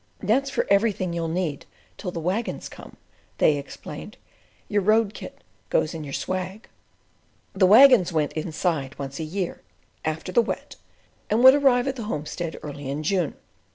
"That's 0.23 0.49
for 0.49 0.65
everything 0.67 1.13
you'll 1.13 1.27
need 1.27 1.67
till 1.99 2.09
the 2.09 2.19
waggons 2.19 2.69
come," 2.69 2.97
they 3.37 3.57
explained; 3.57 4.17
"your 4.67 4.81
road 4.81 5.13
kit 5.13 5.43
goes 5.69 5.93
in 5.93 6.03
your 6.03 6.11
swag." 6.11 6.67
The 7.53 7.67
waggons 7.67 8.11
went 8.11 8.33
"inside" 8.33 8.97
once 8.97 9.19
a 9.19 9.23
year—"after 9.23 10.31
the 10.31 10.41
Wet," 10.41 10.75
and 11.29 11.43
would 11.43 11.53
arrive 11.53 11.87
at 11.87 11.97
the 11.97 12.05
homestead 12.05 12.57
early 12.63 12.89
in 12.89 13.03
June. 13.03 13.35